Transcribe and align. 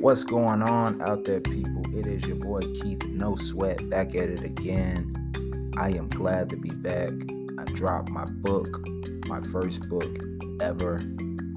What's 0.00 0.22
going 0.22 0.62
on 0.62 1.02
out 1.02 1.24
there, 1.24 1.40
people? 1.40 1.82
It 1.92 2.06
is 2.06 2.22
your 2.24 2.36
boy 2.36 2.60
Keith 2.60 3.04
No 3.06 3.34
Sweat 3.34 3.90
back 3.90 4.14
at 4.14 4.30
it 4.30 4.44
again. 4.44 5.72
I 5.76 5.88
am 5.88 6.08
glad 6.08 6.50
to 6.50 6.56
be 6.56 6.70
back. 6.70 7.10
I 7.58 7.64
dropped 7.64 8.08
my 8.08 8.24
book, 8.26 8.86
my 9.26 9.40
first 9.40 9.88
book 9.88 10.16
ever. 10.60 11.00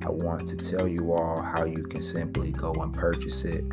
I 0.03 0.09
want 0.09 0.49
to 0.49 0.57
tell 0.57 0.87
you 0.87 1.13
all 1.13 1.39
how 1.39 1.65
you 1.65 1.83
can 1.83 2.01
simply 2.01 2.51
go 2.51 2.73
and 2.73 2.91
purchase 2.91 3.45
it. 3.45 3.63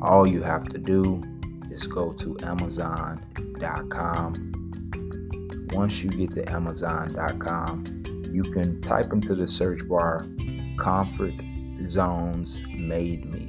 All 0.00 0.28
you 0.28 0.42
have 0.42 0.68
to 0.68 0.78
do 0.78 1.20
is 1.68 1.88
go 1.88 2.12
to 2.12 2.36
Amazon.com. 2.42 3.24
Once 5.72 6.04
you 6.04 6.10
get 6.10 6.34
to 6.34 6.48
Amazon.com, 6.52 8.04
you 8.30 8.44
can 8.44 8.80
type 8.80 9.12
into 9.12 9.34
the 9.34 9.48
search 9.48 9.88
bar 9.88 10.24
Comfort 10.78 11.34
Zones 11.88 12.62
Made 12.76 13.24
Me. 13.34 13.47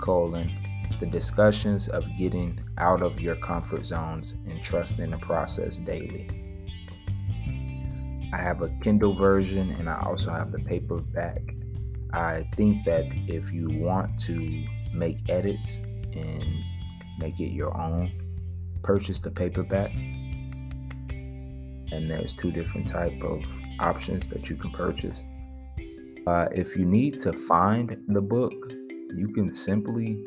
Colon 0.00 0.50
the 0.98 1.06
discussions 1.06 1.88
of 1.88 2.04
getting 2.18 2.60
out 2.78 3.02
of 3.02 3.20
your 3.20 3.36
comfort 3.36 3.86
zones 3.86 4.34
and 4.46 4.62
trusting 4.62 5.10
the 5.10 5.18
process 5.18 5.78
daily. 5.78 6.28
I 8.32 8.38
have 8.38 8.62
a 8.62 8.68
Kindle 8.82 9.14
version 9.14 9.70
and 9.70 9.88
I 9.88 10.00
also 10.04 10.30
have 10.30 10.52
the 10.52 10.58
paperback. 10.58 11.42
I 12.12 12.44
think 12.54 12.84
that 12.84 13.06
if 13.28 13.50
you 13.50 13.68
want 13.70 14.18
to 14.24 14.66
make 14.92 15.18
edits 15.28 15.78
and 15.78 16.64
make 17.18 17.40
it 17.40 17.50
your 17.50 17.76
own, 17.80 18.12
purchase 18.82 19.20
the 19.20 19.30
paperback. 19.30 19.92
And 21.92 22.10
there's 22.10 22.34
two 22.34 22.52
different 22.52 22.88
type 22.88 23.20
of 23.22 23.42
options 23.80 24.28
that 24.28 24.50
you 24.50 24.56
can 24.56 24.70
purchase. 24.70 25.22
Uh, 26.26 26.46
if 26.52 26.76
you 26.76 26.84
need 26.84 27.18
to 27.20 27.32
find 27.32 27.96
the 28.08 28.20
book, 28.20 28.72
you 29.14 29.26
can 29.28 29.52
simply 29.52 30.24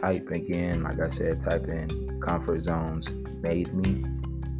type 0.00 0.30
again, 0.30 0.82
like 0.82 1.00
I 1.00 1.08
said, 1.08 1.40
type 1.40 1.68
in 1.68 2.20
comfort 2.20 2.62
zones 2.62 3.08
made 3.42 3.72
me. 3.72 4.04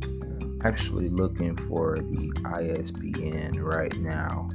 I'm 0.04 0.60
actually 0.64 1.08
looking 1.08 1.56
for 1.56 1.96
the 1.96 2.32
ISBN 2.44 3.60
right 3.60 3.96
now. 3.98 4.48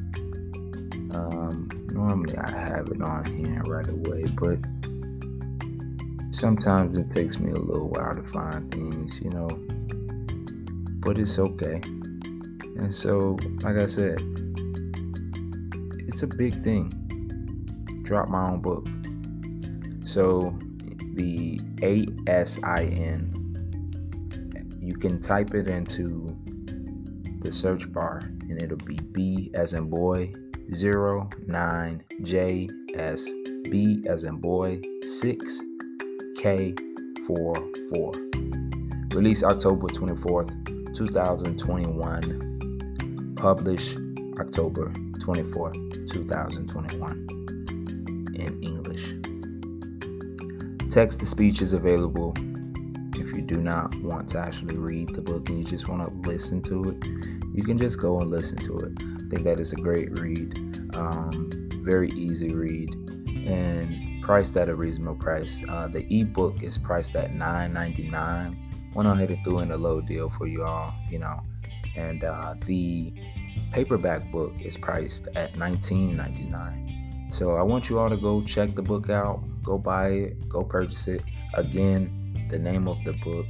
Um, 1.11 1.69
normally 1.91 2.37
I 2.37 2.51
have 2.51 2.87
it 2.89 3.01
on 3.01 3.25
hand 3.25 3.67
right 3.67 3.87
away, 3.87 4.23
but 4.39 4.59
sometimes 6.31 6.97
it 6.97 7.11
takes 7.11 7.39
me 7.39 7.51
a 7.51 7.59
little 7.59 7.89
while 7.89 8.15
to 8.15 8.23
find 8.23 8.71
things, 8.71 9.19
you 9.21 9.29
know. 9.29 9.49
But 10.99 11.17
it's 11.17 11.39
okay. 11.39 11.81
And 12.77 12.93
so, 12.93 13.37
like 13.61 13.77
I 13.77 13.87
said, 13.87 14.21
it's 16.07 16.23
a 16.23 16.27
big 16.27 16.63
thing. 16.63 16.96
Drop 18.07 18.29
my 18.29 18.51
own 18.51 18.61
book. 18.61 18.87
So 20.05 20.57
the 21.15 21.59
ASIN, 21.81 23.33
you 24.81 24.93
can 24.93 25.19
type 25.19 25.53
it 25.53 25.67
into 25.67 26.33
the 27.41 27.51
search 27.51 27.91
bar 27.91 28.19
and 28.19 28.61
it'll 28.61 28.77
be 28.77 28.97
B 29.11 29.51
as 29.53 29.73
in 29.73 29.89
boy 29.89 30.31
09 30.69 32.03
J 32.23 32.69
S 32.95 33.29
B 33.69 34.01
as 34.07 34.23
in 34.23 34.37
boy 34.37 34.79
6 35.01 35.61
K 36.37 36.73
4 37.25 37.55
4. 37.93 38.11
Released 39.11 39.43
October 39.43 39.87
24th, 39.87 40.95
2021. 40.95 43.35
Published 43.35 43.97
October 44.39 44.93
24th, 45.19 46.07
2021 46.09 47.36
in 48.47 48.63
English. 48.63 49.03
Text 50.91 51.19
to 51.19 51.25
speech 51.25 51.61
is 51.61 51.73
available 51.73 52.33
if 53.15 53.31
you 53.33 53.41
do 53.41 53.57
not 53.61 53.93
want 54.01 54.29
to 54.29 54.39
actually 54.39 54.77
read 54.77 55.13
the 55.13 55.21
book 55.21 55.49
and 55.49 55.59
you 55.59 55.63
just 55.63 55.87
want 55.87 56.01
to 56.03 56.29
listen 56.29 56.61
to 56.63 56.89
it. 56.89 57.05
You 57.53 57.63
can 57.63 57.77
just 57.77 57.99
go 57.99 58.19
and 58.21 58.31
listen 58.31 58.57
to 58.59 58.77
it. 58.79 58.93
I 59.01 59.29
think 59.29 59.43
that 59.43 59.59
is 59.59 59.73
a 59.73 59.75
great 59.75 60.17
read, 60.19 60.57
um, 60.95 61.69
very 61.83 62.09
easy 62.11 62.53
read, 62.53 62.89
and 63.45 64.23
priced 64.23 64.55
at 64.57 64.69
a 64.69 64.75
reasonable 64.75 65.15
price. 65.15 65.63
Uh, 65.67 65.87
the 65.87 66.05
ebook 66.09 66.63
is 66.63 66.77
priced 66.77 67.15
at 67.15 67.33
$9.99. 67.33 68.95
Went 68.95 69.09
ahead 69.09 69.29
and 69.29 69.43
threw 69.43 69.59
in 69.59 69.71
a 69.71 69.77
low 69.77 70.01
deal 70.01 70.29
for 70.29 70.47
you 70.47 70.63
all, 70.63 70.93
you 71.09 71.19
know, 71.19 71.41
and 71.95 72.23
uh, 72.23 72.55
the 72.65 73.13
paperback 73.71 74.31
book 74.31 74.53
is 74.61 74.77
priced 74.77 75.27
at 75.35 75.53
$19.99. 75.53 76.96
So 77.29 77.55
I 77.55 77.61
want 77.61 77.89
you 77.89 77.99
all 77.99 78.09
to 78.09 78.17
go 78.17 78.41
check 78.41 78.75
the 78.75 78.81
book 78.81 79.09
out 79.09 79.43
Go 79.67 79.77
buy 79.77 80.07
it, 80.11 80.47
go 80.47 80.63
purchase 80.63 81.09
it. 81.09 81.21
Again, 81.55 82.47
the 82.49 82.57
name 82.57 82.87
of 82.87 83.03
the 83.03 83.11
book 83.11 83.47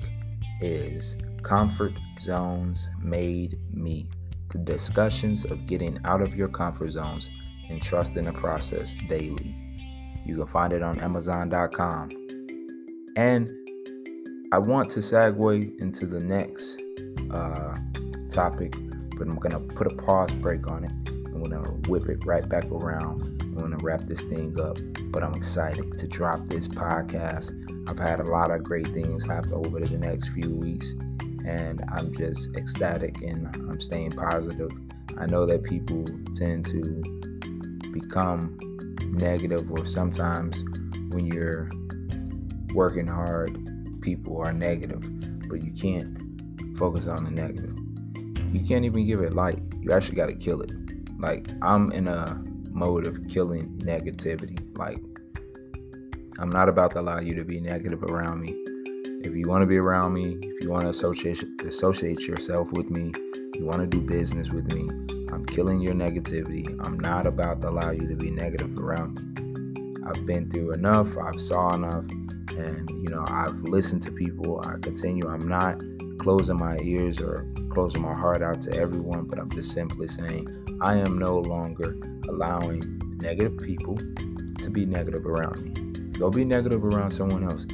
is 0.61 1.15
Comfort 1.43 1.93
Zones 2.19 2.89
Made 3.03 3.59
Me. 3.71 4.09
The 4.49 4.57
discussions 4.57 5.45
of 5.45 5.67
getting 5.67 5.99
out 6.05 6.23
of 6.23 6.33
your 6.33 6.47
comfort 6.47 6.89
zones 6.89 7.29
and 7.69 7.83
trusting 7.83 8.25
the 8.25 8.31
process 8.31 8.97
daily. 9.07 9.55
You 10.25 10.37
can 10.37 10.47
find 10.47 10.73
it 10.73 10.81
on 10.81 10.99
Amazon.com. 10.99 12.09
And 13.15 13.51
I 14.51 14.57
want 14.57 14.89
to 14.91 15.01
segue 15.01 15.79
into 15.79 16.07
the 16.07 16.19
next 16.19 16.81
uh, 17.29 17.77
topic, 18.27 18.71
but 18.71 19.27
I'm 19.27 19.37
going 19.37 19.51
to 19.51 19.75
put 19.75 19.85
a 19.85 19.95
pause 19.95 20.31
break 20.31 20.67
on 20.67 20.83
it. 20.83 21.09
I'm 21.27 21.43
going 21.43 21.63
to 21.63 21.91
whip 21.91 22.09
it 22.09 22.25
right 22.25 22.49
back 22.49 22.65
around 22.71 23.36
going 23.57 23.77
to 23.77 23.83
wrap 23.83 24.01
this 24.05 24.23
thing 24.23 24.59
up, 24.59 24.77
but 25.11 25.23
I'm 25.23 25.33
excited 25.33 25.97
to 25.97 26.07
drop 26.07 26.45
this 26.45 26.67
podcast. 26.67 27.51
I've 27.89 27.99
had 27.99 28.19
a 28.19 28.23
lot 28.23 28.51
of 28.51 28.63
great 28.63 28.87
things 28.89 29.25
happen 29.25 29.53
over 29.53 29.79
the 29.79 29.97
next 29.97 30.29
few 30.29 30.49
weeks, 30.55 30.91
and 31.45 31.83
I'm 31.91 32.15
just 32.15 32.55
ecstatic 32.55 33.21
and 33.21 33.47
I'm 33.55 33.81
staying 33.81 34.11
positive. 34.11 34.71
I 35.17 35.25
know 35.25 35.45
that 35.45 35.63
people 35.63 36.05
tend 36.35 36.65
to 36.67 37.01
become 37.91 38.57
negative, 39.11 39.71
or 39.71 39.85
sometimes 39.85 40.63
when 41.13 41.25
you're 41.25 41.69
working 42.73 43.07
hard, 43.07 43.57
people 44.01 44.39
are 44.41 44.53
negative, 44.53 45.01
but 45.49 45.63
you 45.63 45.71
can't 45.71 46.77
focus 46.77 47.07
on 47.07 47.23
the 47.23 47.31
negative. 47.31 47.75
You 48.53 48.65
can't 48.65 48.85
even 48.85 49.05
give 49.07 49.21
it 49.21 49.33
light. 49.33 49.61
You 49.81 49.91
actually 49.91 50.15
got 50.15 50.27
to 50.27 50.35
kill 50.35 50.61
it. 50.61 50.71
Like, 51.17 51.47
I'm 51.61 51.91
in 51.91 52.07
a 52.07 52.43
mode 52.77 53.07
of 53.07 53.27
killing 53.27 53.67
negativity. 53.79 54.59
Like, 54.77 54.99
I'm 56.39 56.49
not 56.49 56.69
about 56.69 56.91
to 56.91 56.99
allow 56.99 57.19
you 57.19 57.33
to 57.35 57.43
be 57.43 57.59
negative 57.59 58.03
around 58.03 58.41
me. 58.41 58.49
If 59.25 59.35
you 59.35 59.47
want 59.47 59.63
to 59.63 59.67
be 59.67 59.77
around 59.77 60.13
me, 60.13 60.37
if 60.41 60.63
you 60.63 60.69
want 60.69 60.83
to 60.83 60.89
associate 60.89 61.43
associate 61.65 62.27
yourself 62.27 62.71
with 62.73 62.91
me, 62.91 63.11
you 63.55 63.65
want 63.65 63.79
to 63.79 63.87
do 63.87 63.99
business 63.99 64.51
with 64.51 64.71
me, 64.71 64.87
I'm 65.33 65.43
killing 65.45 65.79
your 65.79 65.95
negativity. 65.95 66.67
I'm 66.85 66.99
not 66.99 67.25
about 67.25 67.61
to 67.61 67.69
allow 67.69 67.89
you 67.89 68.07
to 68.07 68.15
be 68.15 68.29
negative 68.29 68.77
around 68.77 69.15
me. 69.15 70.03
I've 70.05 70.25
been 70.25 70.49
through 70.49 70.73
enough, 70.73 71.17
I've 71.17 71.41
saw 71.41 71.73
enough, 71.73 72.05
and 72.51 72.89
you 72.89 73.09
know, 73.09 73.25
I've 73.27 73.59
listened 73.63 74.03
to 74.03 74.11
people. 74.11 74.61
I 74.63 74.77
continue. 74.79 75.27
I'm 75.27 75.47
not 75.47 75.81
closing 76.19 76.57
my 76.57 76.77
ears 76.81 77.19
or 77.19 77.47
closing 77.69 78.01
my 78.01 78.13
heart 78.13 78.43
out 78.43 78.61
to 78.61 78.73
everyone, 78.75 79.25
but 79.25 79.39
I'm 79.39 79.49
just 79.51 79.71
simply 79.73 80.07
saying 80.07 80.47
I 80.81 80.95
am 80.95 81.17
no 81.17 81.39
longer 81.39 81.97
allowing 82.27 82.99
negative 83.17 83.57
people 83.57 83.97
to 84.59 84.69
be 84.69 84.85
negative 84.85 85.25
around 85.25 85.61
me. 85.61 86.09
Go 86.19 86.29
be 86.29 86.45
negative 86.45 86.83
around 86.83 87.11
someone 87.11 87.43
else. 87.43 87.65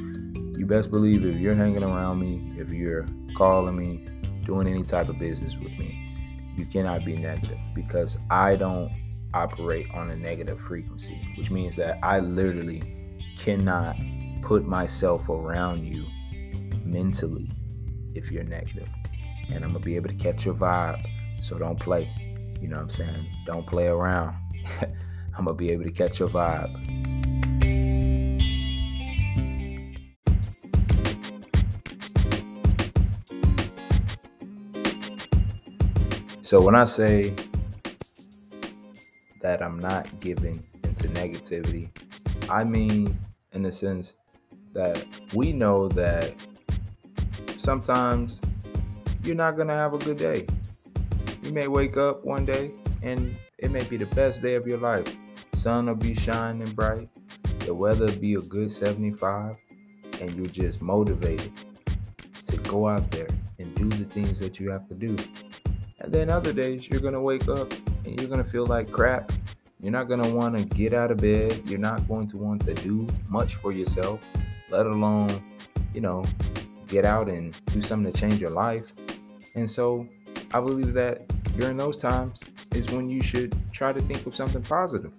You 0.58 0.66
best 0.66 0.90
believe 0.90 1.24
if 1.24 1.36
you're 1.36 1.54
hanging 1.54 1.82
around 1.82 2.20
me, 2.20 2.52
if 2.58 2.70
you're 2.70 3.06
calling 3.34 3.76
me, 3.76 4.04
doing 4.44 4.68
any 4.68 4.84
type 4.84 5.08
of 5.08 5.18
business 5.18 5.56
with 5.56 5.72
me, 5.78 6.52
you 6.56 6.66
cannot 6.66 7.04
be 7.04 7.16
negative 7.16 7.58
because 7.74 8.18
I 8.30 8.56
don't 8.56 8.92
operate 9.32 9.86
on 9.92 10.10
a 10.10 10.16
negative 10.16 10.60
frequency, 10.60 11.20
which 11.36 11.50
means 11.50 11.76
that 11.76 11.98
I 12.02 12.20
literally 12.20 12.82
cannot 13.36 13.96
put 14.42 14.64
myself 14.64 15.28
around 15.28 15.84
you 15.84 16.06
mentally 16.84 17.50
if 18.14 18.30
you're 18.30 18.44
negative. 18.44 18.88
And 19.48 19.64
I'm 19.64 19.72
going 19.72 19.74
to 19.74 19.80
be 19.80 19.96
able 19.96 20.08
to 20.08 20.14
catch 20.14 20.44
your 20.44 20.54
vibe. 20.54 21.04
So 21.42 21.58
don't 21.58 21.78
play. 21.78 22.10
You 22.60 22.68
know 22.68 22.76
what 22.76 22.82
I'm 22.82 22.90
saying? 22.90 23.26
Don't 23.46 23.66
play 23.66 23.86
around. 23.86 24.36
I'm 25.36 25.44
gonna 25.44 25.54
be 25.54 25.70
able 25.70 25.84
to 25.84 25.90
catch 25.90 26.18
your 26.18 26.28
vibe. 26.28 26.72
So 36.42 36.60
when 36.60 36.74
I 36.74 36.84
say 36.84 37.34
that 39.40 39.62
I'm 39.62 39.80
not 39.80 40.08
giving 40.20 40.62
into 40.82 41.08
negativity, 41.08 41.88
I 42.50 42.64
mean 42.64 43.18
in 43.52 43.62
the 43.62 43.72
sense 43.72 44.14
that 44.72 45.04
we 45.32 45.52
know 45.52 45.88
that 45.88 46.34
sometimes 47.56 48.40
you're 49.22 49.34
not 49.34 49.56
to 49.68 49.74
have 49.74 49.94
a 49.94 49.98
good 49.98 50.18
day. 50.18 50.46
You 51.42 51.52
may 51.52 51.66
wake 51.66 51.96
up 51.96 52.24
one 52.24 52.44
day 52.44 52.72
and 53.02 53.36
it 53.64 53.70
may 53.70 53.82
be 53.84 53.96
the 53.96 54.06
best 54.14 54.42
day 54.42 54.56
of 54.56 54.66
your 54.66 54.76
life. 54.76 55.16
sun 55.54 55.86
will 55.86 55.94
be 55.94 56.14
shining 56.14 56.70
bright, 56.72 57.08
the 57.60 57.72
weather 57.72 58.04
will 58.04 58.16
be 58.16 58.34
a 58.34 58.40
good 58.40 58.70
75, 58.70 59.56
and 60.20 60.30
you're 60.34 60.46
just 60.46 60.82
motivated 60.82 61.50
to 62.46 62.56
go 62.58 62.86
out 62.86 63.10
there 63.10 63.26
and 63.58 63.74
do 63.74 63.88
the 63.88 64.04
things 64.04 64.38
that 64.38 64.60
you 64.60 64.70
have 64.70 64.86
to 64.88 64.94
do. 64.94 65.16
And 66.00 66.12
then 66.12 66.28
other 66.28 66.52
days, 66.52 66.86
you're 66.88 67.00
going 67.00 67.14
to 67.14 67.22
wake 67.22 67.48
up 67.48 67.72
and 68.04 68.20
you're 68.20 68.28
going 68.28 68.44
to 68.44 68.48
feel 68.48 68.66
like 68.66 68.92
crap. 68.92 69.32
You're 69.80 69.92
not 69.92 70.08
going 70.08 70.22
to 70.22 70.28
want 70.28 70.58
to 70.58 70.64
get 70.76 70.92
out 70.92 71.10
of 71.10 71.16
bed. 71.16 71.62
You're 71.64 71.78
not 71.78 72.06
going 72.06 72.26
to 72.28 72.36
want 72.36 72.62
to 72.64 72.74
do 72.74 73.06
much 73.30 73.54
for 73.54 73.72
yourself, 73.72 74.20
let 74.68 74.84
alone, 74.84 75.42
you 75.94 76.02
know, 76.02 76.22
get 76.86 77.06
out 77.06 77.30
and 77.30 77.58
do 77.72 77.80
something 77.80 78.12
to 78.12 78.20
change 78.20 78.40
your 78.40 78.50
life. 78.50 78.84
And 79.54 79.70
so 79.70 80.06
I 80.52 80.60
believe 80.60 80.92
that 80.92 81.26
during 81.56 81.78
those 81.78 81.96
times 81.96 82.40
is 82.74 82.90
when 82.90 83.08
you 83.08 83.22
should 83.22 83.54
try 83.72 83.92
to 83.92 84.00
think 84.02 84.26
of 84.26 84.34
something 84.34 84.62
positive. 84.62 85.12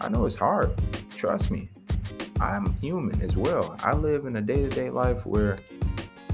I 0.00 0.08
know 0.08 0.26
it's 0.26 0.36
hard. 0.36 0.70
Trust 1.16 1.50
me. 1.50 1.68
I'm 2.40 2.74
human 2.80 3.20
as 3.22 3.36
well. 3.36 3.76
I 3.82 3.92
live 3.92 4.26
in 4.26 4.36
a 4.36 4.40
day 4.40 4.62
to 4.62 4.68
day 4.68 4.90
life 4.90 5.26
where 5.26 5.58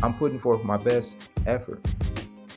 I'm 0.02 0.14
putting 0.14 0.38
forth 0.38 0.62
my 0.62 0.76
best 0.76 1.16
effort. 1.46 1.84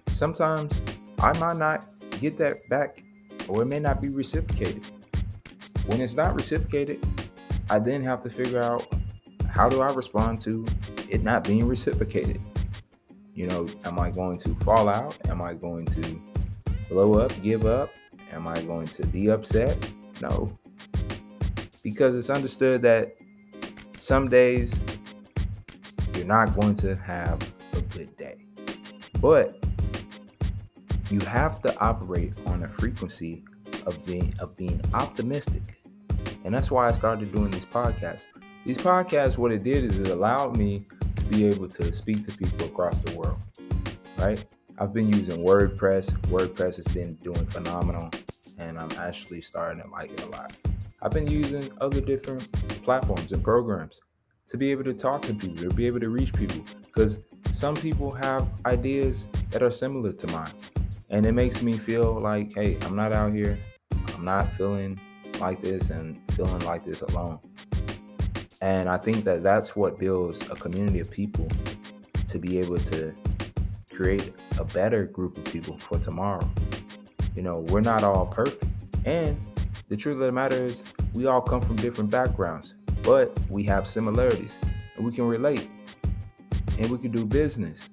Sometimes 0.08 0.82
I 1.20 1.38
might 1.40 1.58
not 1.58 1.86
get 2.20 2.38
that 2.38 2.58
back 2.70 3.04
or 3.48 3.64
it 3.64 3.66
may 3.66 3.80
not 3.80 4.02
be 4.02 4.10
reciprocated. 4.10 4.84
When 5.88 6.02
it's 6.02 6.16
not 6.16 6.36
reciprocated, 6.36 7.04
I 7.70 7.80
then 7.80 8.04
have 8.04 8.22
to 8.24 8.30
figure 8.30 8.62
out 8.62 8.86
how 9.50 9.70
do 9.70 9.82
I 9.82 9.92
respond 9.94 10.40
to 10.42 10.66
it 11.10 11.24
not 11.24 11.44
being 11.44 11.68
reciprocated. 11.68 12.40
You 13.34 13.48
know, 13.48 13.68
am 13.86 13.98
I 13.98 14.12
going 14.12 14.38
to 14.40 14.54
fall 14.56 14.90
out? 14.90 15.18
Am 15.28 15.42
I 15.42 15.54
going 15.54 15.86
to 15.88 16.22
blow 16.90 17.14
up, 17.14 17.32
give 17.42 17.66
up? 17.66 17.92
Am 18.32 18.48
I 18.48 18.62
going 18.64 18.88
to 18.88 19.06
be 19.08 19.30
upset? 19.30 19.78
No. 20.22 20.58
Because 21.84 22.16
it's 22.16 22.30
understood 22.30 22.82
that 22.82 23.10
some 23.98 24.30
days 24.30 24.82
you're 26.16 26.26
not 26.26 26.56
going 26.56 26.76
to 26.76 26.96
have 26.96 27.40
a 27.74 27.82
good 27.82 28.16
day. 28.18 28.46
But 29.22 29.56
you 31.10 31.20
have 31.22 31.62
to 31.62 31.78
operate 31.80 32.34
on 32.46 32.64
a 32.64 32.68
frequency 32.68 33.44
of 33.86 34.06
being 34.06 34.34
of 34.40 34.56
being 34.58 34.82
optimistic. 34.94 35.82
And 36.44 36.54
that's 36.54 36.72
why 36.72 36.88
I 36.88 36.92
started 36.92 37.32
doing 37.32 37.52
these 37.52 37.66
podcasts. 37.66 38.26
These 38.66 38.78
podcasts, 38.78 39.38
what 39.38 39.52
it 39.52 39.64
did 39.64 39.86
is 39.86 40.00
it 40.00 40.10
allowed 40.10 40.58
me 40.58 40.86
to 41.16 41.24
be 41.26 41.46
able 41.46 41.70
to 41.70 41.92
speak 41.92 42.26
to 42.28 42.38
people 42.38 42.66
across 42.66 43.00
the 43.00 43.16
world. 43.18 43.38
Right? 44.18 44.44
I've 44.82 44.94
been 44.94 45.12
using 45.12 45.44
WordPress. 45.44 46.10
WordPress 46.28 46.78
has 46.78 46.88
been 46.88 47.16
doing 47.16 47.46
phenomenal, 47.48 48.10
and 48.60 48.80
I'm 48.80 48.92
actually 48.94 49.42
starting 49.42 49.84
to 49.84 49.90
like 49.90 50.10
it 50.10 50.24
a 50.24 50.28
lot. 50.28 50.56
I've 51.02 51.12
been 51.12 51.28
using 51.28 51.70
other 51.82 52.00
different 52.00 52.50
platforms 52.84 53.34
and 53.34 53.44
programs 53.44 54.00
to 54.48 54.56
be 54.56 54.72
able 54.72 54.86
to 54.86 54.94
talk 54.94 55.22
to 55.24 55.34
people, 55.34 55.58
to 55.58 55.70
be 55.72 55.86
able 55.86 56.00
to 56.00 56.08
reach 56.08 56.32
people, 56.34 56.64
because 56.86 57.18
some 57.52 57.76
people 57.76 58.10
have 58.12 58.48
ideas 58.66 59.28
that 59.52 59.62
are 59.62 59.70
similar 59.70 60.14
to 60.14 60.28
mine. 60.28 60.54
And 61.10 61.26
it 61.26 61.34
makes 61.34 61.62
me 61.62 61.74
feel 61.74 62.18
like, 62.18 62.54
hey, 62.56 62.78
I'm 62.84 62.96
not 62.96 63.12
out 63.12 63.34
here. 63.34 63.60
I'm 64.16 64.24
not 64.24 64.54
feeling 64.54 64.98
like 65.42 65.62
this 65.62 65.90
and 65.90 66.22
feeling 66.32 66.60
like 66.60 66.86
this 66.86 67.02
alone. 67.02 67.40
And 68.62 68.88
I 68.88 68.98
think 68.98 69.26
that 69.26 69.44
that's 69.44 69.76
what 69.76 70.00
builds 70.00 70.42
a 70.50 70.56
community 70.56 71.02
of 71.02 71.12
people 71.12 71.50
to 72.30 72.40
be 72.40 72.60
able 72.60 72.78
to 72.78 73.14
create 73.94 74.32
a 74.60 74.66
better 74.66 75.06
group 75.06 75.38
of 75.38 75.46
people 75.46 75.78
for 75.78 75.98
tomorrow. 75.98 76.48
You 77.36 77.42
know, 77.42 77.60
we're 77.70 77.82
not 77.82 78.04
all 78.04 78.26
perfect. 78.28 78.66
And 79.06 79.38
the 79.88 79.96
truth 79.96 80.16
of 80.16 80.22
the 80.22 80.32
matter 80.32 80.66
is, 80.66 80.84
we 81.14 81.26
all 81.26 81.42
come 81.42 81.62
from 81.62 81.78
different 81.78 82.12
backgrounds, 82.12 82.76
but 83.02 83.38
we 83.50 83.64
have 83.64 83.88
similarities 83.88 84.60
and 84.96 85.06
we 85.06 85.12
can 85.12 85.26
relate 85.26 85.70
and 86.78 86.90
we 86.90 86.98
can 86.98 87.12
do 87.12 87.26
business 87.26 87.90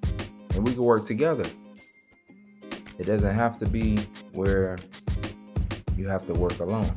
and 0.53 0.65
we 0.65 0.73
can 0.73 0.83
work 0.83 1.05
together. 1.05 1.45
It 2.99 3.05
doesn't 3.05 3.33
have 3.33 3.57
to 3.59 3.65
be 3.65 3.97
where 4.33 4.77
you 5.95 6.07
have 6.07 6.27
to 6.27 6.33
work 6.33 6.59
alone, 6.59 6.91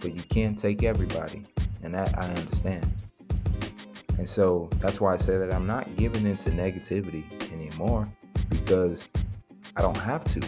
but 0.00 0.12
you 0.12 0.22
can't 0.22 0.58
take 0.58 0.82
everybody, 0.82 1.46
and 1.82 1.94
that 1.94 2.18
I 2.18 2.28
understand. 2.28 2.86
And 4.18 4.28
so 4.28 4.68
that's 4.80 5.00
why 5.00 5.14
I 5.14 5.16
say 5.16 5.38
that 5.38 5.52
I'm 5.52 5.66
not 5.66 5.94
giving 5.96 6.26
into 6.26 6.50
negativity 6.50 7.24
anymore 7.52 8.08
because 8.48 9.08
I 9.76 9.82
don't 9.82 9.96
have 9.96 10.24
to. 10.24 10.42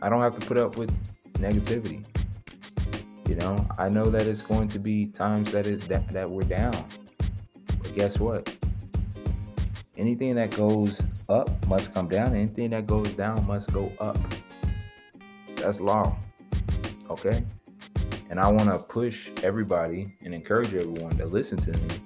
I 0.00 0.08
don't 0.08 0.20
have 0.20 0.38
to 0.38 0.46
put 0.46 0.56
up 0.56 0.76
with 0.76 0.90
negativity. 1.34 2.04
You 3.28 3.34
know, 3.34 3.66
I 3.78 3.88
know 3.88 4.10
that 4.10 4.26
it's 4.26 4.40
going 4.40 4.68
to 4.68 4.78
be 4.78 5.06
times 5.06 5.52
that 5.52 5.66
is 5.66 5.86
that, 5.88 6.08
that 6.08 6.30
we're 6.30 6.44
down. 6.44 6.84
But 7.66 7.94
guess 7.94 8.18
what? 8.18 8.56
Anything 9.96 10.36
that 10.36 10.52
goes 10.52 11.02
up 11.28 11.50
must 11.66 11.92
come 11.92 12.08
down. 12.08 12.34
Anything 12.34 12.70
that 12.70 12.86
goes 12.86 13.14
down 13.14 13.46
must 13.46 13.72
go 13.72 13.92
up. 14.00 14.18
That's 15.56 15.80
law. 15.80 16.16
Okay? 17.10 17.44
And 18.30 18.38
I 18.38 18.50
want 18.50 18.72
to 18.72 18.78
push 18.78 19.30
everybody 19.42 20.14
and 20.24 20.32
encourage 20.32 20.72
everyone 20.74 21.16
to 21.18 21.26
listen 21.26 21.58
to 21.58 21.72
me 21.72 22.00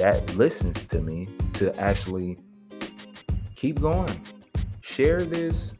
that 0.00 0.34
listens 0.34 0.86
to 0.86 0.98
me 1.02 1.28
to 1.52 1.78
actually 1.78 2.38
keep 3.60 3.78
going. 3.78 4.18
Share 4.80 5.22
this 5.22 5.74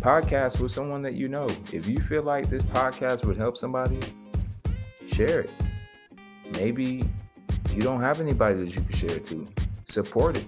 podcast 0.00 0.58
with 0.58 0.72
someone 0.72 1.02
that 1.02 1.14
you 1.14 1.28
know. 1.28 1.48
If 1.72 1.86
you 1.86 2.00
feel 2.00 2.24
like 2.24 2.50
this 2.50 2.64
podcast 2.64 3.24
would 3.24 3.36
help 3.36 3.56
somebody, 3.56 4.00
share 5.06 5.42
it. 5.42 5.50
Maybe 6.54 7.04
you 7.72 7.80
don't 7.80 8.00
have 8.00 8.20
anybody 8.20 8.56
that 8.56 8.74
you 8.74 8.80
can 8.82 8.96
share 8.96 9.16
it 9.18 9.24
to. 9.26 9.46
Support 9.84 10.38
it. 10.38 10.46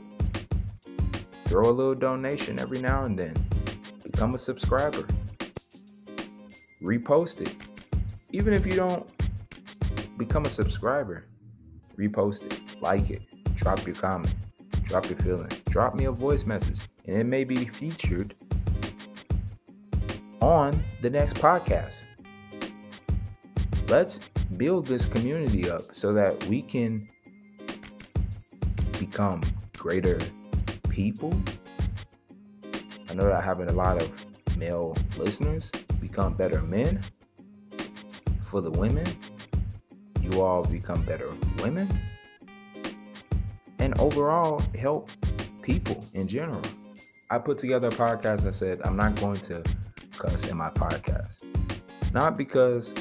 Throw 1.44 1.70
a 1.70 1.70
little 1.70 1.94
donation 1.94 2.58
every 2.58 2.80
now 2.80 3.04
and 3.04 3.16
then. 3.16 3.36
Become 4.02 4.34
a 4.34 4.38
subscriber. 4.38 5.06
Repost 6.82 7.40
it. 7.40 7.54
Even 8.32 8.52
if 8.52 8.66
you 8.66 8.72
don't 8.72 9.08
become 10.18 10.44
a 10.44 10.50
subscriber, 10.50 11.24
repost 11.96 12.46
it, 12.46 12.60
like 12.82 13.10
it, 13.10 13.22
drop 13.54 13.86
your 13.86 13.94
comment, 13.94 14.34
drop 14.84 15.08
your 15.08 15.18
feeling, 15.18 15.50
drop 15.70 15.94
me 15.94 16.04
a 16.04 16.12
voice 16.12 16.44
message, 16.44 16.78
and 17.06 17.16
it 17.16 17.24
may 17.24 17.44
be 17.44 17.64
featured 17.64 18.34
on 20.40 20.82
the 21.02 21.10
next 21.10 21.36
podcast. 21.36 21.96
Let's 23.88 24.20
build 24.56 24.86
this 24.86 25.06
community 25.06 25.68
up 25.68 25.82
so 25.92 26.12
that 26.12 26.44
we 26.46 26.62
can 26.62 27.08
become 28.98 29.42
greater 29.76 30.18
people. 30.88 31.32
I 33.10 33.14
know 33.14 33.26
that 33.26 33.42
having 33.42 33.68
a 33.68 33.72
lot 33.72 34.00
of 34.00 34.56
male 34.56 34.96
listeners 35.16 35.70
become 36.00 36.34
better 36.34 36.60
men. 36.62 37.00
For 38.42 38.60
the 38.60 38.70
women, 38.70 39.06
you 40.20 40.40
all 40.40 40.62
become 40.64 41.02
better 41.02 41.28
women. 41.62 41.88
And 43.84 44.00
overall, 44.00 44.62
help 44.78 45.10
people 45.60 46.02
in 46.14 46.26
general. 46.26 46.62
I 47.28 47.36
put 47.36 47.58
together 47.58 47.88
a 47.88 47.90
podcast. 47.90 48.46
I 48.46 48.50
said, 48.50 48.80
I'm 48.82 48.96
not 48.96 49.14
going 49.16 49.36
to 49.40 49.62
cuss 50.16 50.48
in 50.48 50.56
my 50.56 50.70
podcast. 50.70 51.44
Not 52.14 52.38
because 52.38 52.94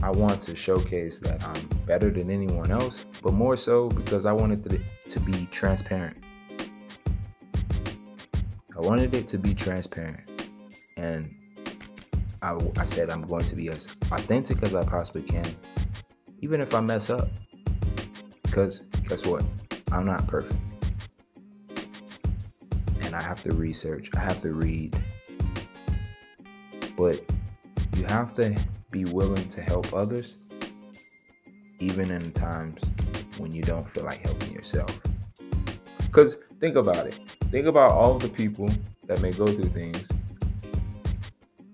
I 0.00 0.10
want 0.10 0.42
to 0.42 0.54
showcase 0.54 1.18
that 1.18 1.42
I'm 1.42 1.66
better 1.86 2.08
than 2.08 2.30
anyone 2.30 2.70
else, 2.70 3.04
but 3.20 3.32
more 3.32 3.56
so 3.56 3.88
because 3.88 4.26
I 4.26 4.32
wanted 4.32 4.62
to, 4.70 4.80
to 5.08 5.18
be 5.18 5.48
transparent. 5.50 6.16
I 8.76 8.78
wanted 8.78 9.12
it 9.12 9.26
to 9.26 9.38
be 9.38 9.54
transparent. 9.54 10.20
And 10.96 11.34
I, 12.42 12.56
I 12.76 12.84
said 12.84 13.10
I'm 13.10 13.22
going 13.22 13.46
to 13.46 13.56
be 13.56 13.70
as 13.70 13.88
authentic 14.12 14.62
as 14.62 14.72
I 14.72 14.84
possibly 14.84 15.22
can, 15.22 15.52
even 16.42 16.60
if 16.60 16.76
I 16.76 16.80
mess 16.80 17.10
up. 17.10 17.26
Because 18.44 18.82
guess 19.08 19.26
what? 19.26 19.42
I'm 19.92 20.06
not 20.06 20.26
perfect. 20.26 20.60
And 23.02 23.14
I 23.14 23.22
have 23.22 23.42
to 23.42 23.52
research, 23.52 24.10
I 24.14 24.20
have 24.20 24.40
to 24.42 24.52
read, 24.52 24.96
but 26.96 27.20
you 27.96 28.04
have 28.04 28.34
to 28.36 28.56
be 28.90 29.04
willing 29.04 29.48
to 29.48 29.60
help 29.60 29.92
others, 29.92 30.36
even 31.80 32.10
in 32.10 32.30
times 32.32 32.82
when 33.38 33.52
you 33.52 33.62
don't 33.62 33.88
feel 33.88 34.04
like 34.04 34.20
helping 34.20 34.52
yourself. 34.52 35.00
Because 35.98 36.36
think 36.60 36.76
about 36.76 37.06
it. 37.06 37.14
Think 37.50 37.66
about 37.66 37.92
all 37.92 38.18
the 38.18 38.28
people 38.28 38.70
that 39.06 39.20
may 39.20 39.32
go 39.32 39.46
through 39.46 39.70
things 39.70 40.08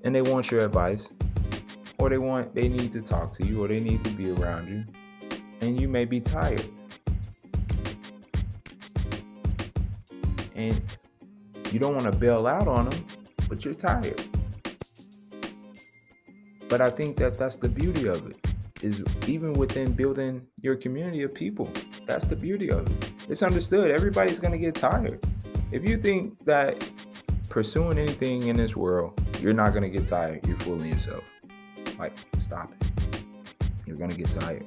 and 0.02 0.14
they 0.14 0.22
want 0.22 0.50
your 0.50 0.64
advice, 0.64 1.08
or 1.98 2.08
they 2.08 2.18
want 2.18 2.54
they 2.54 2.68
need 2.68 2.92
to 2.92 3.02
talk 3.02 3.32
to 3.32 3.44
you, 3.44 3.62
or 3.64 3.68
they 3.68 3.80
need 3.80 4.04
to 4.04 4.10
be 4.12 4.30
around 4.30 4.68
you, 4.68 4.84
and 5.60 5.80
you 5.80 5.88
may 5.88 6.04
be 6.04 6.20
tired. 6.20 6.64
And 10.56 10.80
you 11.70 11.78
don't 11.78 11.94
want 11.94 12.10
to 12.10 12.18
bail 12.18 12.46
out 12.46 12.66
on 12.66 12.88
them, 12.88 13.04
but 13.48 13.64
you're 13.64 13.74
tired. 13.74 14.20
But 16.68 16.80
I 16.80 16.90
think 16.90 17.16
that 17.18 17.38
that's 17.38 17.56
the 17.56 17.68
beauty 17.68 18.08
of 18.08 18.28
it. 18.28 18.36
Is 18.82 19.02
even 19.26 19.52
within 19.52 19.92
building 19.92 20.46
your 20.62 20.76
community 20.76 21.22
of 21.22 21.32
people. 21.32 21.70
That's 22.06 22.24
the 22.24 22.36
beauty 22.36 22.70
of 22.70 22.86
it. 22.86 23.12
It's 23.28 23.42
understood. 23.42 23.90
Everybody's 23.90 24.40
gonna 24.40 24.58
get 24.58 24.74
tired. 24.74 25.22
If 25.72 25.88
you 25.88 25.96
think 25.96 26.44
that 26.44 26.88
pursuing 27.48 27.98
anything 27.98 28.48
in 28.48 28.56
this 28.56 28.76
world, 28.76 29.20
you're 29.40 29.54
not 29.54 29.74
gonna 29.74 29.88
get 29.88 30.06
tired. 30.06 30.46
You're 30.46 30.58
fooling 30.58 30.90
yourself. 30.92 31.24
Like, 31.98 32.12
stop 32.38 32.72
it. 32.80 33.22
You're 33.86 33.96
gonna 33.96 34.14
get 34.14 34.30
tired. 34.30 34.66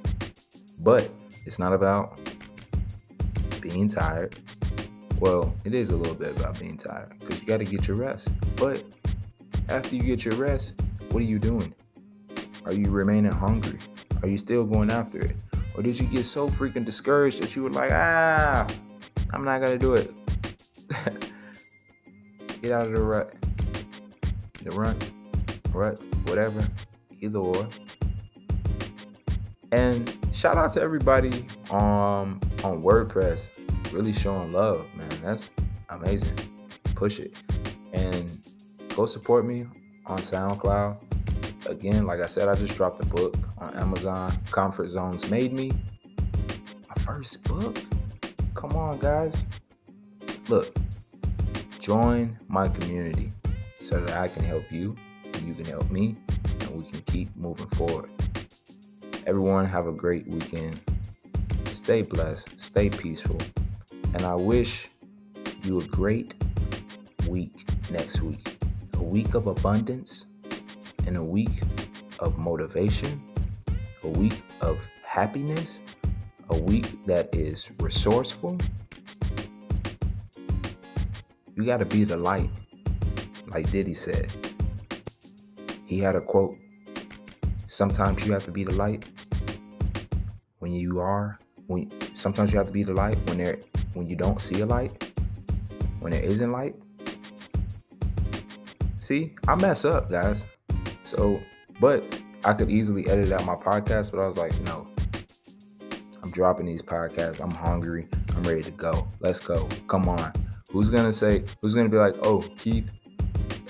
But 0.80 1.10
it's 1.46 1.60
not 1.60 1.74
about 1.74 2.18
being 3.62 3.90
tired. 3.90 4.38
Well, 5.20 5.54
it 5.66 5.76
is 5.76 5.90
a 5.90 5.98
little 5.98 6.16
bit 6.16 6.40
about 6.40 6.60
being 6.60 6.78
tired 6.78 7.14
because 7.20 7.42
you 7.42 7.48
got 7.48 7.58
to 7.58 7.66
get 7.66 7.88
your 7.88 7.98
rest. 7.98 8.30
But 8.56 8.84
after 9.68 9.96
you 9.96 10.04
get 10.04 10.24
your 10.24 10.36
rest, 10.36 10.82
what 11.12 11.22
are 11.22 11.26
you 11.26 11.40
doing? 11.40 11.74
Are 12.66 12.74
you 12.74 12.90
remaining 12.90 13.32
hungry? 13.32 13.80
Are 14.22 14.30
you 14.30 14.38
still 14.38 14.64
going 14.64 14.90
after 14.90 15.18
it? 15.18 15.36
Or 15.76 15.84
did 15.84 16.00
you 16.00 16.06
get 16.08 16.26
so 16.26 16.50
freaking 16.50 16.86
discouraged 16.86 17.42
that 17.42 17.56
you 17.56 17.64
were 17.64 17.70
like, 17.70 17.92
ah, 17.92 18.68
I'm 19.34 19.44
not 19.44 19.60
going 19.60 19.78
to 19.78 19.80
do 19.80 19.94
it? 19.96 20.14
get 22.62 22.72
out 22.72 22.88
of 22.88 22.94
the 22.94 23.02
rut. 23.02 23.34
The 24.64 24.72
rut, 24.72 25.12
rut, 25.74 26.06
whatever, 26.26 26.68
either 27.22 27.40
or. 27.40 27.68
And 29.72 30.18
shout 30.34 30.58
out 30.58 30.74
to 30.74 30.82
everybody 30.82 31.46
um, 31.72 32.40
on 32.64 32.84
WordPress, 32.84 33.69
really 33.92 34.14
showing 34.14 34.52
love, 34.52 34.86
man. 34.96 35.10
That's 35.24 35.50
amazing. 35.90 36.38
Push 36.96 37.20
it. 37.20 37.42
And 37.94 38.36
go 38.96 39.06
support 39.06 39.46
me 39.46 39.66
on 40.06 40.20
SoundCloud. 40.20 40.98
Again, 41.68 42.06
like 42.06 42.20
I 42.20 42.28
said, 42.28 42.48
I 42.48 42.56
just 42.56 42.76
dropped 42.76 43.04
a 43.04 43.06
book 43.08 43.36
on 43.58 43.76
Amazon. 43.76 44.34
Comfort 44.52 44.90
Zones 44.90 45.30
Made 45.30 45.54
Me. 45.54 45.72
My 46.88 47.04
first 47.04 47.44
book. 47.44 47.78
Come 48.56 48.72
on, 48.72 49.00
guys. 49.00 49.46
Look, 50.48 50.76
join 51.80 52.38
my 52.48 52.68
community 52.68 53.32
so 53.76 54.00
that 54.00 54.18
I 54.18 54.28
can 54.28 54.44
help 54.44 54.72
you 54.72 54.96
and 55.26 55.48
you 55.48 55.54
can 55.54 55.66
help 55.66 55.90
me 55.90 56.16
and 56.62 56.70
we 56.72 56.90
can 56.90 57.02
keep 57.02 57.36
moving 57.36 57.68
forward. 57.68 58.10
Everyone, 59.26 59.66
have 59.66 59.88
a 59.88 59.92
great 59.92 60.28
weekend. 60.28 60.80
Stay 61.66 62.02
blessed, 62.02 62.60
stay 62.60 62.90
peaceful, 62.90 63.38
and 64.14 64.24
I 64.24 64.36
wish 64.36 64.90
you 65.64 65.80
a 65.80 65.86
great 65.86 66.34
week 67.28 67.68
next 67.92 68.22
week. 68.22 68.58
A 68.96 69.04
week 69.04 69.34
of 69.34 69.48
abundance 69.48 70.26
and 71.06 71.16
a 71.16 71.24
week 71.24 71.62
of 72.20 72.38
motivation, 72.38 73.22
a 74.04 74.08
week 74.08 74.42
of 74.62 74.80
happiness, 75.04 75.82
a 76.50 76.58
week 76.58 77.06
that 77.06 77.34
is 77.34 77.70
resourceful. 77.80 78.58
You 81.56 81.66
got 81.66 81.78
to 81.78 81.86
be 81.86 82.04
the 82.04 82.18
light, 82.18 82.50
like 83.48 83.70
Diddy 83.72 83.94
said. 83.94 84.32
He 85.86 86.00
had 86.00 86.16
a 86.16 86.22
quote 86.22 86.56
Sometimes 87.68 88.26
you 88.26 88.34
have 88.34 88.44
to 88.46 88.52
be 88.52 88.64
the 88.64 88.74
light 88.74 89.08
when 90.60 90.72
you 90.72 91.00
are 91.00 91.40
when 91.68 91.90
sometimes 92.14 92.52
you 92.52 92.58
have 92.58 92.68
to 92.68 92.74
be 92.74 92.84
the 92.84 92.94
light 92.94 93.18
when 93.28 93.38
there 93.38 93.60
when 94.00 94.08
you 94.08 94.16
don't 94.16 94.42
see 94.42 94.62
a 94.62 94.66
light 94.66 95.12
when 96.00 96.14
there 96.14 96.24
isn't 96.24 96.52
light. 96.54 96.74
See 99.02 99.36
i 99.48 99.56
mess 99.56 99.84
up 99.84 100.10
guys. 100.10 100.46
So 101.04 101.42
but 101.82 102.04
i 102.46 102.54
could 102.54 102.72
easily 102.72 103.08
edit 103.10 103.34
out 103.34 103.46
my 103.46 103.56
podcast 103.56 104.12
but 104.12 104.22
i 104.22 104.26
was 104.28 104.38
like 104.38 104.58
no. 104.62 104.88
I'm 106.24 106.32
dropping 106.32 106.66
these 106.66 106.82
podcasts. 106.82 107.42
I'm 107.42 107.52
hungry. 107.52 108.08
I'm 108.36 108.44
ready 108.44 108.62
to 108.62 108.72
go. 108.72 109.08
Let's 109.20 109.40
go. 109.40 109.68
Come 109.88 110.08
on. 110.08 110.32
Who's 110.72 110.90
gonna 110.90 111.14
say 111.14 111.44
who's 111.62 111.76
gonna 111.76 111.90
be 111.90 111.98
like 111.98 112.16
oh 112.24 112.42
keith 112.58 112.90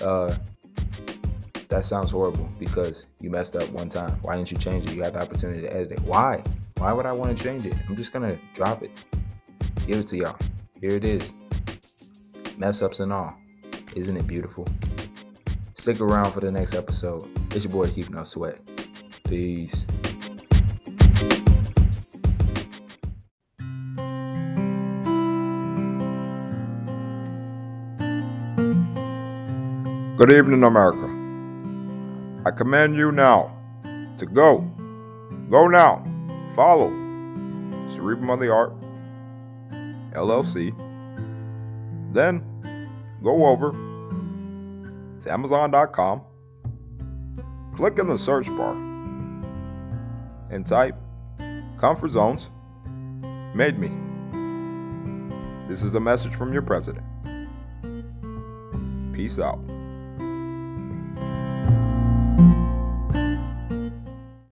uh 0.00 0.34
that 1.68 1.84
sounds 1.84 2.12
horrible 2.12 2.48
because 2.60 3.04
you 3.20 3.30
messed 3.30 3.56
up 3.56 3.68
one 3.70 3.88
time. 3.88 4.12
Why 4.22 4.36
didn't 4.36 4.52
you 4.52 4.58
change 4.58 4.88
it? 4.88 4.94
You 4.94 5.02
had 5.02 5.14
the 5.14 5.22
opportunity 5.22 5.62
to 5.62 5.72
edit 5.72 5.92
it. 5.92 6.00
Why? 6.02 6.42
Why 6.78 6.92
would 6.92 7.06
I 7.06 7.12
want 7.12 7.36
to 7.36 7.42
change 7.42 7.66
it? 7.66 7.74
I'm 7.88 7.96
just 7.96 8.12
gonna 8.12 8.38
drop 8.54 8.84
it. 8.84 8.90
Give 9.90 9.98
it 9.98 10.06
to 10.06 10.16
y'all. 10.18 10.36
Here 10.80 10.92
it 10.92 11.04
is. 11.04 11.32
Mess 12.56 12.80
ups 12.80 13.00
and 13.00 13.12
all. 13.12 13.34
Isn't 13.96 14.16
it 14.16 14.24
beautiful? 14.24 14.68
Stick 15.74 16.00
around 16.00 16.30
for 16.30 16.38
the 16.38 16.52
next 16.52 16.76
episode. 16.76 17.28
It's 17.52 17.64
your 17.64 17.72
boy 17.72 17.90
Keith 17.90 18.08
No 18.08 18.22
Sweat. 18.22 18.60
Peace. 19.28 19.86
Good 30.16 30.32
evening, 30.32 30.62
America. 30.62 31.08
I 32.46 32.52
command 32.52 32.94
you 32.94 33.10
now 33.10 33.58
to 34.18 34.26
go. 34.26 34.58
Go 35.50 35.66
now. 35.66 36.04
Follow 36.54 36.90
Cerebrum 37.88 38.30
of 38.30 38.38
the 38.38 38.52
Art 38.52 38.79
LLC. 40.20 40.74
Then 42.12 42.44
go 43.22 43.46
over 43.46 43.72
to 45.20 45.32
Amazon.com, 45.32 46.22
click 47.74 47.98
in 47.98 48.06
the 48.06 48.18
search 48.18 48.48
bar, 48.48 48.72
and 50.50 50.66
type 50.66 50.96
Comfort 51.78 52.10
Zones 52.10 52.50
Made 53.54 53.78
Me. 53.78 53.90
This 55.68 55.82
is 55.82 55.94
a 55.94 56.00
message 56.00 56.34
from 56.34 56.52
your 56.52 56.62
president. 56.62 57.06
Peace 59.12 59.38
out. 59.38 59.60